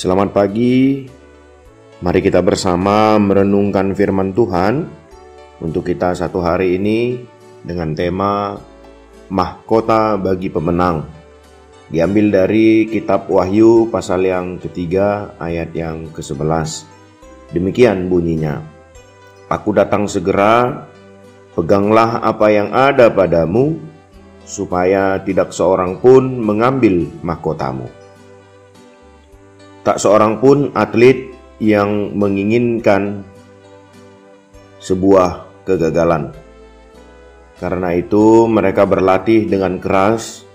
Selamat 0.00 0.32
pagi. 0.32 1.04
Mari 2.00 2.24
kita 2.24 2.40
bersama 2.40 3.20
merenungkan 3.20 3.92
firman 3.92 4.32
Tuhan 4.32 4.88
untuk 5.60 5.84
kita 5.84 6.16
satu 6.16 6.40
hari 6.40 6.80
ini 6.80 7.20
dengan 7.60 7.92
tema 7.92 8.56
Mahkota 9.28 10.16
bagi 10.16 10.48
pemenang. 10.48 11.04
Diambil 11.92 12.32
dari 12.32 12.88
kitab 12.88 13.28
Wahyu 13.28 13.92
pasal 13.92 14.24
yang 14.24 14.56
ketiga 14.56 15.36
ayat 15.36 15.76
yang 15.76 16.08
ke-11. 16.16 16.88
Demikian 17.52 18.08
bunyinya. 18.08 18.56
Aku 19.52 19.76
datang 19.76 20.08
segera, 20.08 20.88
peganglah 21.52 22.24
apa 22.24 22.48
yang 22.48 22.72
ada 22.72 23.12
padamu, 23.12 23.76
supaya 24.48 25.20
tidak 25.20 25.52
seorang 25.52 26.00
pun 26.00 26.24
mengambil 26.40 27.04
mahkotamu. 27.20 27.99
Tak 29.80 29.96
seorang 29.96 30.40
pun 30.44 30.72
atlet 30.76 31.32
yang 31.60 32.12
menginginkan 32.16 33.24
sebuah 34.80 35.64
kegagalan. 35.64 36.32
Karena 37.60 37.92
itu, 37.92 38.48
mereka 38.48 38.88
berlatih 38.88 39.44
dengan 39.44 39.76
keras 39.76 40.48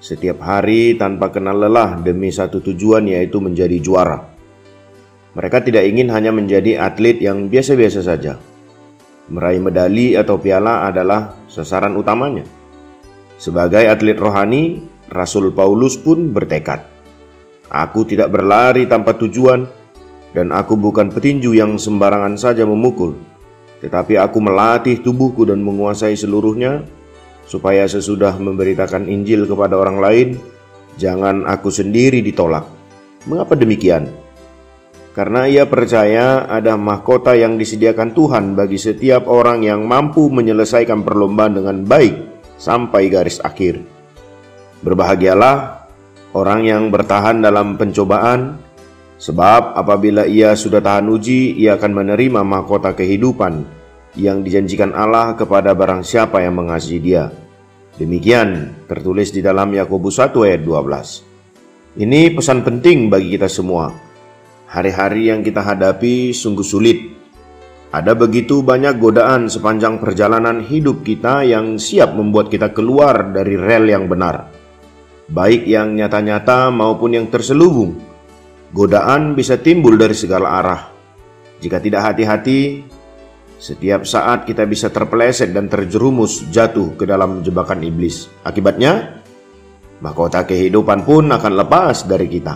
setiap 0.00 0.40
hari 0.40 0.96
tanpa 0.96 1.28
kenal 1.28 1.60
lelah 1.60 2.00
demi 2.00 2.32
satu 2.32 2.64
tujuan, 2.64 3.04
yaitu 3.04 3.36
menjadi 3.36 3.76
juara. 3.80 4.24
Mereka 5.36 5.62
tidak 5.62 5.84
ingin 5.84 6.08
hanya 6.10 6.32
menjadi 6.32 6.80
atlet 6.80 7.20
yang 7.20 7.52
biasa-biasa 7.52 8.00
saja. 8.00 8.40
Meraih 9.30 9.62
medali 9.62 10.16
atau 10.18 10.40
piala 10.40 10.88
adalah 10.88 11.38
sasaran 11.46 11.94
utamanya. 11.94 12.42
Sebagai 13.38 13.86
atlet 13.86 14.18
rohani, 14.18 14.82
Rasul 15.06 15.54
Paulus 15.54 15.94
pun 16.00 16.34
bertekad, 16.34 16.82
"Aku 17.70 18.02
tidak 18.02 18.34
berlari 18.34 18.90
tanpa 18.90 19.14
tujuan, 19.14 19.64
dan 20.34 20.50
aku 20.50 20.74
bukan 20.74 21.10
petinju 21.10 21.54
yang 21.54 21.78
sembarangan 21.78 22.34
saja 22.34 22.66
memukul, 22.66 23.14
tetapi 23.80 24.18
aku 24.18 24.38
melatih 24.42 24.98
tubuhku 25.00 25.46
dan 25.46 25.62
menguasai 25.62 26.18
seluruhnya, 26.18 26.82
supaya 27.46 27.86
sesudah 27.86 28.34
memberitakan 28.42 29.06
Injil 29.06 29.46
kepada 29.46 29.78
orang 29.78 30.02
lain, 30.02 30.28
jangan 30.98 31.46
aku 31.46 31.70
sendiri 31.70 32.20
ditolak." 32.20 32.66
Mengapa 33.24 33.52
demikian? 33.54 34.10
karena 35.10 35.46
ia 35.50 35.66
percaya 35.66 36.46
ada 36.46 36.78
mahkota 36.78 37.34
yang 37.34 37.58
disediakan 37.58 38.14
Tuhan 38.14 38.44
bagi 38.54 38.78
setiap 38.78 39.26
orang 39.26 39.66
yang 39.66 39.82
mampu 39.84 40.30
menyelesaikan 40.30 41.02
perlombaan 41.02 41.58
dengan 41.58 41.82
baik 41.82 42.14
sampai 42.60 43.10
garis 43.10 43.42
akhir. 43.42 43.82
Berbahagialah 44.80 45.79
orang 46.36 46.66
yang 46.66 46.82
bertahan 46.88 47.42
dalam 47.42 47.80
pencobaan, 47.80 48.60
sebab 49.20 49.74
apabila 49.76 50.24
ia 50.26 50.54
sudah 50.54 50.82
tahan 50.82 51.06
uji, 51.10 51.58
ia 51.58 51.78
akan 51.78 51.92
menerima 51.92 52.40
mahkota 52.42 52.94
kehidupan 52.94 53.64
yang 54.18 54.42
dijanjikan 54.42 54.90
Allah 54.96 55.38
kepada 55.38 55.70
barang 55.76 56.02
siapa 56.02 56.42
yang 56.42 56.58
mengasihi 56.58 57.00
dia. 57.00 57.30
Demikian 58.00 58.80
tertulis 58.88 59.30
di 59.30 59.44
dalam 59.44 59.70
Yakobus 59.70 60.18
1 60.18 60.34
ayat 60.48 60.62
12. 60.64 62.00
Ini 62.00 62.32
pesan 62.32 62.62
penting 62.62 63.10
bagi 63.10 63.34
kita 63.34 63.50
semua 63.50 64.10
Hari-hari 64.70 65.34
yang 65.34 65.42
kita 65.42 65.66
hadapi 65.66 66.30
sungguh 66.30 66.62
sulit. 66.62 67.10
Ada 67.90 68.14
begitu 68.14 68.62
banyak 68.62 69.02
godaan 69.02 69.50
sepanjang 69.50 69.98
perjalanan 69.98 70.62
hidup 70.62 71.02
kita 71.02 71.42
yang 71.42 71.74
siap 71.74 72.14
membuat 72.14 72.54
kita 72.54 72.70
keluar 72.70 73.34
dari 73.34 73.58
rel 73.58 73.90
yang 73.90 74.06
benar, 74.06 74.46
baik 75.30 75.64
yang 75.64 75.94
nyata-nyata 75.94 76.74
maupun 76.74 77.14
yang 77.14 77.26
terselubung. 77.30 78.02
Godaan 78.74 79.38
bisa 79.38 79.58
timbul 79.58 79.94
dari 79.94 80.14
segala 80.14 80.58
arah. 80.58 80.82
Jika 81.62 81.78
tidak 81.78 82.12
hati-hati, 82.12 82.82
setiap 83.60 84.06
saat 84.06 84.46
kita 84.46 84.66
bisa 84.66 84.90
terpeleset 84.90 85.54
dan 85.54 85.70
terjerumus 85.70 86.50
jatuh 86.50 86.94
ke 86.98 87.06
dalam 87.06 87.42
jebakan 87.46 87.82
iblis. 87.82 88.30
Akibatnya, 88.42 89.22
mahkota 90.02 90.46
kehidupan 90.46 91.06
pun 91.06 91.30
akan 91.30 91.52
lepas 91.60 92.06
dari 92.06 92.26
kita. 92.26 92.54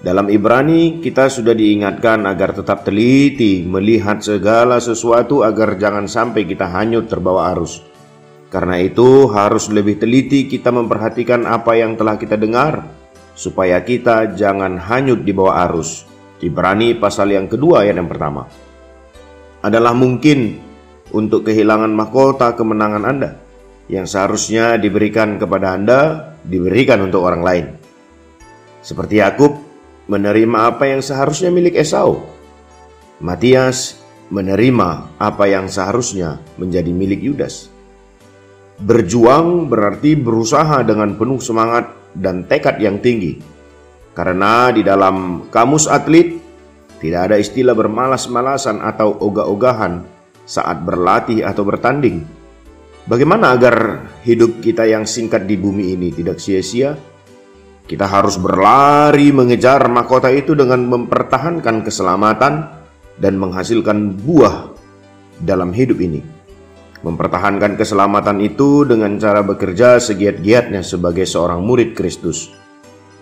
Dalam 0.00 0.32
Ibrani, 0.32 1.04
kita 1.04 1.28
sudah 1.28 1.52
diingatkan 1.52 2.24
agar 2.24 2.56
tetap 2.56 2.88
teliti 2.88 3.60
melihat 3.60 4.24
segala 4.24 4.80
sesuatu 4.80 5.44
agar 5.44 5.76
jangan 5.76 6.08
sampai 6.08 6.48
kita 6.48 6.72
hanyut 6.72 7.04
terbawa 7.04 7.52
arus. 7.52 7.89
Karena 8.50 8.82
itu, 8.82 9.30
harus 9.30 9.70
lebih 9.70 10.02
teliti 10.02 10.50
kita 10.50 10.74
memperhatikan 10.74 11.46
apa 11.46 11.78
yang 11.78 11.94
telah 11.94 12.18
kita 12.18 12.34
dengar, 12.34 12.82
supaya 13.38 13.78
kita 13.80 14.34
jangan 14.34 14.74
hanyut 14.76 15.22
di 15.22 15.30
bawah 15.30 15.70
arus. 15.70 16.04
Ibrani 16.42 16.98
pasal 16.98 17.30
yang 17.30 17.46
kedua 17.46 17.86
ayat 17.86 18.02
yang 18.02 18.10
pertama. 18.10 18.50
Adalah 19.62 19.94
mungkin 19.94 20.58
untuk 21.14 21.46
kehilangan 21.46 21.94
mahkota 21.94 22.58
kemenangan 22.58 23.04
Anda 23.06 23.30
yang 23.86 24.10
seharusnya 24.10 24.76
diberikan 24.82 25.38
kepada 25.38 25.78
Anda, 25.78 26.32
diberikan 26.42 27.06
untuk 27.06 27.22
orang 27.22 27.42
lain. 27.46 27.66
Seperti 28.82 29.22
Yakub 29.22 29.62
menerima 30.10 30.74
apa 30.74 30.90
yang 30.90 31.00
seharusnya 31.06 31.54
milik 31.54 31.78
Esau. 31.78 32.26
Matias 33.22 34.00
menerima 34.32 35.20
apa 35.22 35.44
yang 35.46 35.70
seharusnya 35.70 36.42
menjadi 36.58 36.90
milik 36.90 37.20
Yudas. 37.22 37.69
Berjuang 38.80 39.68
berarti 39.68 40.16
berusaha 40.16 40.80
dengan 40.80 41.12
penuh 41.20 41.36
semangat 41.36 41.92
dan 42.16 42.48
tekad 42.48 42.80
yang 42.80 42.96
tinggi. 43.04 43.36
Karena 44.16 44.72
di 44.72 44.80
dalam 44.80 45.46
kamus 45.52 45.84
atlet 45.84 46.40
tidak 47.00 47.28
ada 47.28 47.36
istilah 47.36 47.76
bermalas-malasan 47.76 48.80
atau 48.80 49.12
ogah-ogahan 49.20 50.04
saat 50.48 50.80
berlatih 50.80 51.44
atau 51.44 51.62
bertanding. 51.64 52.24
Bagaimana 53.04 53.56
agar 53.56 54.06
hidup 54.24 54.60
kita 54.60 54.88
yang 54.88 55.04
singkat 55.04 55.44
di 55.44 55.60
bumi 55.60 55.96
ini 55.96 56.08
tidak 56.12 56.40
sia-sia? 56.40 56.96
Kita 57.84 58.06
harus 58.06 58.38
berlari 58.38 59.34
mengejar 59.34 59.82
mahkota 59.90 60.30
itu 60.30 60.54
dengan 60.54 60.84
mempertahankan 60.86 61.82
keselamatan 61.82 62.70
dan 63.18 63.34
menghasilkan 63.36 64.14
buah 64.20 64.72
dalam 65.42 65.74
hidup 65.74 65.98
ini. 65.98 66.39
Mempertahankan 67.00 67.80
keselamatan 67.80 68.44
itu 68.44 68.84
dengan 68.84 69.16
cara 69.16 69.40
bekerja 69.40 69.96
segiat-giatnya 69.96 70.84
sebagai 70.84 71.24
seorang 71.24 71.64
murid 71.64 71.96
Kristus. 71.96 72.52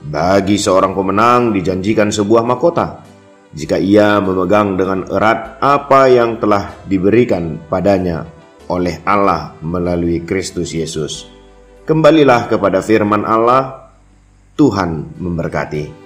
Bagi 0.00 0.56
seorang 0.56 0.96
pemenang 0.96 1.52
dijanjikan 1.52 2.08
sebuah 2.08 2.46
mahkota 2.46 3.04
jika 3.52 3.76
ia 3.80 4.20
memegang 4.20 4.76
dengan 4.76 5.04
erat 5.08 5.60
apa 5.60 6.08
yang 6.08 6.36
telah 6.40 6.72
diberikan 6.88 7.60
padanya 7.68 8.24
oleh 8.68 9.00
Allah 9.04 9.56
melalui 9.60 10.24
Kristus 10.24 10.76
Yesus. 10.76 11.28
Kembalilah 11.86 12.50
kepada 12.50 12.82
firman 12.82 13.22
Allah 13.22 13.92
Tuhan 14.56 15.20
memberkati. 15.20 16.05